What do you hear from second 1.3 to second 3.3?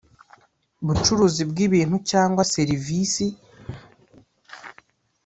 bw ibintu cyangwa serivisi